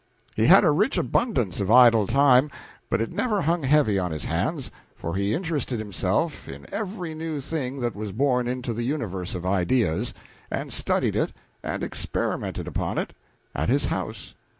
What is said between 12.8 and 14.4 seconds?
it at his house.